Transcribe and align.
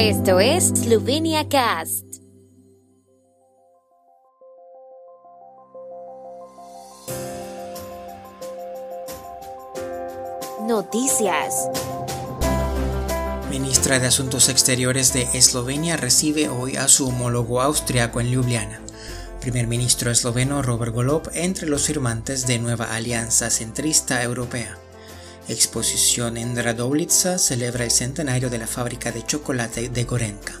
Esto 0.00 0.38
es 0.38 0.68
Slovenia 0.68 1.48
Cast. 1.48 2.04
Noticias. 10.68 11.68
Ministra 13.50 13.98
de 13.98 14.06
Asuntos 14.06 14.48
Exteriores 14.48 15.12
de 15.12 15.22
Eslovenia 15.34 15.96
recibe 15.96 16.48
hoy 16.48 16.76
a 16.76 16.86
su 16.86 17.08
homólogo 17.08 17.60
austriaco 17.60 18.20
en 18.20 18.30
Ljubljana. 18.30 18.80
Primer 19.40 19.66
ministro 19.66 20.12
esloveno 20.12 20.62
Robert 20.62 20.94
Golob 20.94 21.28
entre 21.34 21.66
los 21.66 21.88
firmantes 21.88 22.46
de 22.46 22.60
nueva 22.60 22.94
alianza 22.94 23.50
centrista 23.50 24.22
europea. 24.22 24.78
Exposición 25.48 26.36
en 26.36 26.54
Radovlitsa 26.54 27.38
celebra 27.38 27.84
el 27.84 27.90
centenario 27.90 28.50
de 28.50 28.58
la 28.58 28.66
fábrica 28.66 29.12
de 29.12 29.24
chocolate 29.24 29.88
de 29.88 30.04
Gorenka. 30.04 30.60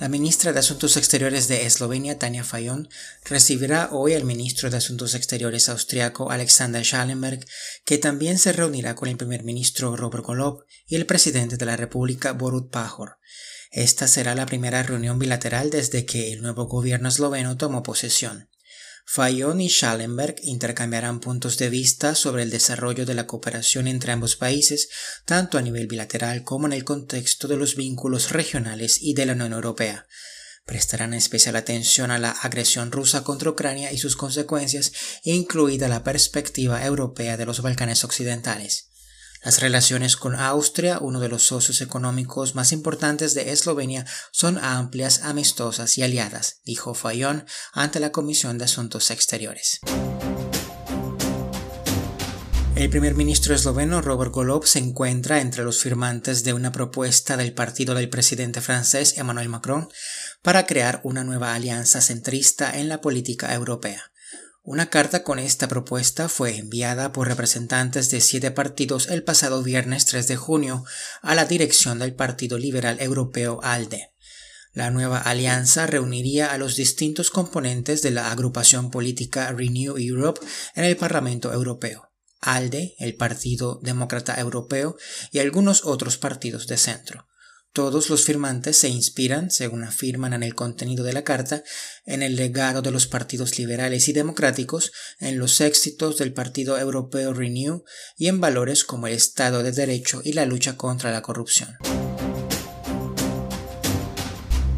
La 0.00 0.10
ministra 0.10 0.52
de 0.52 0.58
Asuntos 0.58 0.98
Exteriores 0.98 1.48
de 1.48 1.64
Eslovenia, 1.64 2.18
Tania 2.18 2.44
Fayon, 2.44 2.90
recibirá 3.24 3.88
hoy 3.90 4.12
al 4.12 4.24
ministro 4.24 4.68
de 4.68 4.76
Asuntos 4.76 5.14
Exteriores 5.14 5.70
austriaco 5.70 6.30
Alexander 6.30 6.84
Schallenberg, 6.84 7.46
que 7.86 7.96
también 7.96 8.38
se 8.38 8.52
reunirá 8.52 8.94
con 8.94 9.08
el 9.08 9.16
primer 9.16 9.44
ministro 9.44 9.96
Robert 9.96 10.26
Golob 10.26 10.64
y 10.86 10.96
el 10.96 11.06
presidente 11.06 11.56
de 11.56 11.64
la 11.64 11.76
República 11.76 12.32
Borut 12.32 12.70
Pajor. 12.70 13.16
Esta 13.70 14.08
será 14.08 14.34
la 14.34 14.44
primera 14.44 14.82
reunión 14.82 15.18
bilateral 15.18 15.70
desde 15.70 16.04
que 16.04 16.34
el 16.34 16.42
nuevo 16.42 16.66
gobierno 16.66 17.08
esloveno 17.08 17.56
tomó 17.56 17.82
posesión. 17.82 18.50
Fayón 19.06 19.60
y 19.60 19.68
Schallenberg 19.68 20.36
intercambiarán 20.42 21.20
puntos 21.20 21.58
de 21.58 21.68
vista 21.68 22.14
sobre 22.14 22.42
el 22.42 22.50
desarrollo 22.50 23.04
de 23.04 23.14
la 23.14 23.26
cooperación 23.26 23.86
entre 23.86 24.12
ambos 24.12 24.36
países, 24.36 24.88
tanto 25.24 25.58
a 25.58 25.62
nivel 25.62 25.86
bilateral 25.86 26.42
como 26.42 26.66
en 26.66 26.72
el 26.72 26.84
contexto 26.84 27.46
de 27.46 27.56
los 27.56 27.76
vínculos 27.76 28.30
regionales 28.30 29.00
y 29.00 29.14
de 29.14 29.26
la 29.26 29.34
Unión 29.34 29.52
Europea. 29.52 30.06
Prestarán 30.64 31.12
especial 31.12 31.56
atención 31.56 32.10
a 32.10 32.18
la 32.18 32.30
agresión 32.30 32.90
rusa 32.90 33.22
contra 33.22 33.50
Ucrania 33.50 33.92
y 33.92 33.98
sus 33.98 34.16
consecuencias, 34.16 34.92
incluida 35.22 35.88
la 35.88 36.02
perspectiva 36.02 36.84
europea 36.84 37.36
de 37.36 37.44
los 37.44 37.60
Balcanes 37.60 38.02
occidentales. 38.02 38.93
Las 39.44 39.60
relaciones 39.60 40.16
con 40.16 40.34
Austria, 40.34 40.98
uno 41.00 41.20
de 41.20 41.28
los 41.28 41.42
socios 41.42 41.82
económicos 41.82 42.54
más 42.54 42.72
importantes 42.72 43.34
de 43.34 43.52
Eslovenia, 43.52 44.06
son 44.30 44.56
amplias, 44.56 45.20
amistosas 45.22 45.98
y 45.98 46.02
aliadas, 46.02 46.60
dijo 46.64 46.94
Fayón 46.94 47.44
ante 47.74 48.00
la 48.00 48.10
Comisión 48.10 48.56
de 48.56 48.64
Asuntos 48.64 49.10
Exteriores. 49.10 49.80
El 52.74 52.88
primer 52.88 53.14
ministro 53.14 53.54
esloveno 53.54 54.00
Robert 54.00 54.32
Golob 54.32 54.64
se 54.64 54.78
encuentra 54.78 55.40
entre 55.40 55.62
los 55.62 55.80
firmantes 55.80 56.42
de 56.42 56.54
una 56.54 56.72
propuesta 56.72 57.36
del 57.36 57.52
partido 57.52 57.94
del 57.94 58.08
presidente 58.08 58.62
francés 58.62 59.18
Emmanuel 59.18 59.50
Macron 59.50 59.90
para 60.40 60.64
crear 60.64 61.00
una 61.04 61.22
nueva 61.22 61.54
alianza 61.54 62.00
centrista 62.00 62.76
en 62.78 62.88
la 62.88 63.02
política 63.02 63.54
europea. 63.54 64.10
Una 64.66 64.88
carta 64.88 65.24
con 65.24 65.38
esta 65.38 65.68
propuesta 65.68 66.30
fue 66.30 66.56
enviada 66.56 67.12
por 67.12 67.28
representantes 67.28 68.10
de 68.10 68.22
siete 68.22 68.50
partidos 68.50 69.10
el 69.10 69.22
pasado 69.22 69.62
viernes 69.62 70.06
3 70.06 70.26
de 70.26 70.36
junio 70.36 70.86
a 71.20 71.34
la 71.34 71.44
dirección 71.44 71.98
del 71.98 72.14
Partido 72.14 72.56
Liberal 72.56 72.96
Europeo 72.98 73.60
ALDE. 73.62 74.14
La 74.72 74.90
nueva 74.90 75.18
alianza 75.18 75.86
reuniría 75.86 76.50
a 76.50 76.56
los 76.56 76.76
distintos 76.76 77.30
componentes 77.30 78.00
de 78.00 78.12
la 78.12 78.32
agrupación 78.32 78.90
política 78.90 79.52
Renew 79.52 79.98
Europe 79.98 80.40
en 80.74 80.84
el 80.84 80.96
Parlamento 80.96 81.52
Europeo, 81.52 82.10
ALDE, 82.40 82.94
el 82.98 83.16
Partido 83.16 83.80
Demócrata 83.82 84.40
Europeo 84.40 84.96
y 85.30 85.40
algunos 85.40 85.84
otros 85.84 86.16
partidos 86.16 86.66
de 86.68 86.78
centro. 86.78 87.26
Todos 87.74 88.08
los 88.08 88.22
firmantes 88.22 88.76
se 88.76 88.88
inspiran, 88.88 89.50
según 89.50 89.82
afirman 89.82 90.32
en 90.32 90.44
el 90.44 90.54
contenido 90.54 91.02
de 91.02 91.12
la 91.12 91.24
carta, 91.24 91.64
en 92.06 92.22
el 92.22 92.36
legado 92.36 92.82
de 92.82 92.92
los 92.92 93.08
partidos 93.08 93.58
liberales 93.58 94.08
y 94.08 94.12
democráticos, 94.12 94.92
en 95.18 95.40
los 95.40 95.60
éxitos 95.60 96.16
del 96.18 96.32
Partido 96.32 96.78
Europeo 96.78 97.32
Renew 97.32 97.82
y 98.16 98.28
en 98.28 98.40
valores 98.40 98.84
como 98.84 99.08
el 99.08 99.14
Estado 99.14 99.64
de 99.64 99.72
Derecho 99.72 100.22
y 100.22 100.34
la 100.34 100.46
lucha 100.46 100.76
contra 100.76 101.10
la 101.10 101.22
corrupción. 101.22 101.76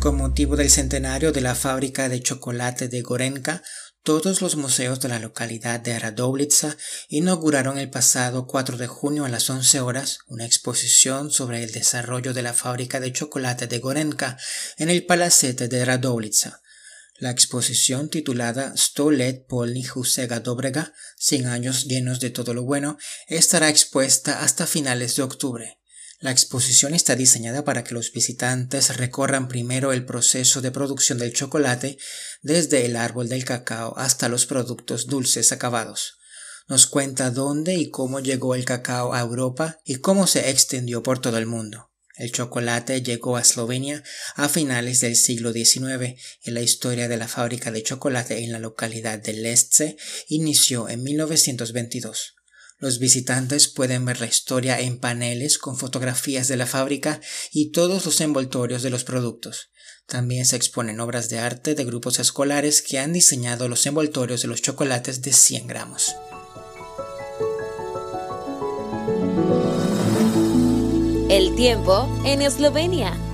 Con 0.00 0.16
motivo 0.16 0.56
del 0.56 0.70
centenario 0.70 1.30
de 1.30 1.42
la 1.42 1.54
fábrica 1.54 2.08
de 2.08 2.22
chocolate 2.22 2.88
de 2.88 3.02
Gorenka, 3.02 3.62
todos 4.02 4.40
los 4.40 4.56
museos 4.56 4.98
de 5.00 5.08
la 5.08 5.18
localidad 5.18 5.78
de 5.78 5.98
Radovlitsa 5.98 6.78
inauguraron 7.10 7.76
el 7.76 7.90
pasado 7.90 8.46
4 8.46 8.78
de 8.78 8.86
junio 8.86 9.26
a 9.26 9.28
las 9.28 9.50
11 9.50 9.80
horas 9.80 10.20
una 10.26 10.46
exposición 10.46 11.30
sobre 11.30 11.62
el 11.62 11.70
desarrollo 11.72 12.32
de 12.32 12.40
la 12.40 12.54
fábrica 12.54 12.98
de 12.98 13.12
chocolate 13.12 13.66
de 13.66 13.78
Gorenka 13.78 14.38
en 14.78 14.88
el 14.88 15.04
palacete 15.04 15.68
de 15.68 15.84
Radovlitsa. 15.84 16.62
La 17.18 17.30
exposición 17.30 18.08
titulada 18.08 18.72
Stolet 18.78 19.46
Polny 19.46 19.84
Husega 19.94 20.40
Dobrega, 20.40 20.94
100 21.18 21.46
años 21.46 21.84
llenos 21.84 22.20
de 22.20 22.30
todo 22.30 22.54
lo 22.54 22.62
bueno, 22.62 22.96
estará 23.28 23.68
expuesta 23.68 24.40
hasta 24.40 24.66
finales 24.66 25.16
de 25.16 25.24
octubre. 25.24 25.79
La 26.20 26.30
exposición 26.30 26.92
está 26.92 27.16
diseñada 27.16 27.64
para 27.64 27.82
que 27.82 27.94
los 27.94 28.12
visitantes 28.12 28.94
recorran 28.98 29.48
primero 29.48 29.90
el 29.94 30.04
proceso 30.04 30.60
de 30.60 30.70
producción 30.70 31.16
del 31.16 31.32
chocolate 31.32 31.96
desde 32.42 32.84
el 32.84 32.96
árbol 32.96 33.30
del 33.30 33.46
cacao 33.46 33.96
hasta 33.96 34.28
los 34.28 34.44
productos 34.44 35.06
dulces 35.06 35.50
acabados. 35.50 36.18
Nos 36.68 36.86
cuenta 36.86 37.30
dónde 37.30 37.74
y 37.74 37.88
cómo 37.88 38.20
llegó 38.20 38.54
el 38.54 38.66
cacao 38.66 39.14
a 39.14 39.20
Europa 39.20 39.80
y 39.82 39.96
cómo 39.96 40.26
se 40.26 40.50
extendió 40.50 41.02
por 41.02 41.22
todo 41.22 41.38
el 41.38 41.46
mundo. 41.46 41.90
El 42.16 42.32
chocolate 42.32 43.00
llegó 43.00 43.38
a 43.38 43.40
Eslovenia 43.40 44.04
a 44.34 44.50
finales 44.50 45.00
del 45.00 45.16
siglo 45.16 45.54
XIX 45.54 46.20
y 46.42 46.50
la 46.50 46.60
historia 46.60 47.08
de 47.08 47.16
la 47.16 47.28
fábrica 47.28 47.70
de 47.70 47.82
chocolate 47.82 48.44
en 48.44 48.52
la 48.52 48.58
localidad 48.58 49.18
de 49.20 49.32
Lestce 49.32 49.96
inició 50.28 50.90
en 50.90 51.02
1922. 51.02 52.34
Los 52.80 52.98
visitantes 52.98 53.68
pueden 53.68 54.06
ver 54.06 54.20
la 54.20 54.26
historia 54.26 54.80
en 54.80 54.98
paneles 54.98 55.58
con 55.58 55.76
fotografías 55.76 56.48
de 56.48 56.56
la 56.56 56.64
fábrica 56.64 57.20
y 57.52 57.72
todos 57.72 58.06
los 58.06 58.22
envoltorios 58.22 58.82
de 58.82 58.88
los 58.88 59.04
productos. 59.04 59.70
También 60.06 60.46
se 60.46 60.56
exponen 60.56 60.98
obras 60.98 61.28
de 61.28 61.38
arte 61.38 61.74
de 61.74 61.84
grupos 61.84 62.18
escolares 62.18 62.80
que 62.80 62.98
han 62.98 63.12
diseñado 63.12 63.68
los 63.68 63.84
envoltorios 63.84 64.40
de 64.40 64.48
los 64.48 64.62
chocolates 64.62 65.20
de 65.20 65.34
100 65.34 65.66
gramos. 65.66 66.16
El 71.28 71.54
tiempo 71.54 72.08
en 72.24 72.40
Eslovenia. 72.40 73.29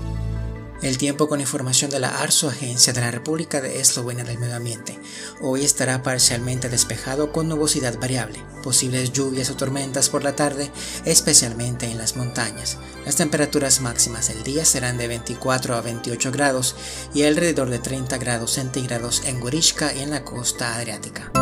El 0.86 0.98
tiempo 0.98 1.28
con 1.28 1.41
información 1.41 1.91
de 1.91 1.98
la 1.98 2.20
ARSO, 2.20 2.48
Agencia 2.48 2.92
de 2.92 3.00
la 3.00 3.10
República 3.10 3.60
de 3.60 3.80
Eslovenia 3.80 4.22
del 4.22 4.38
Medio 4.38 4.54
Ambiente. 4.54 4.97
Hoy 5.41 5.64
estará 5.64 6.04
parcialmente 6.04 6.69
despejado 6.69 7.32
con 7.32 7.48
nubosidad 7.48 7.98
variable, 7.98 8.41
posibles 8.62 9.10
lluvias 9.10 9.50
o 9.50 9.56
tormentas 9.56 10.08
por 10.08 10.22
la 10.22 10.36
tarde, 10.36 10.70
especialmente 11.04 11.86
en 11.86 11.98
las 11.98 12.16
montañas. 12.16 12.78
Las 13.04 13.16
temperaturas 13.16 13.80
máximas 13.80 14.28
del 14.28 14.44
día 14.44 14.64
serán 14.64 14.97
de 14.97 15.08
24 15.08 15.74
a 15.74 15.80
28 15.80 16.30
grados 16.30 16.76
y 17.12 17.24
alrededor 17.24 17.68
de 17.68 17.80
30 17.80 18.16
grados 18.18 18.53
centígrados 18.53 19.24
en 19.24 19.41
Gorishka 19.41 19.92
y 19.92 20.03
en 20.03 20.10
la 20.10 20.22
costa 20.22 20.76
adriática. 20.76 21.32